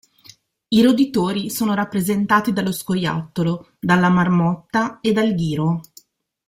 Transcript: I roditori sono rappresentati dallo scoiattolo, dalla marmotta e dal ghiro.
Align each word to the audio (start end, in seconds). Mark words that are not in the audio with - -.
I 0.69 0.81
roditori 0.81 1.51
sono 1.51 1.75
rappresentati 1.75 2.51
dallo 2.53 2.71
scoiattolo, 2.71 3.73
dalla 3.79 4.09
marmotta 4.09 4.99
e 4.99 5.11
dal 5.11 5.35
ghiro. 5.35 5.81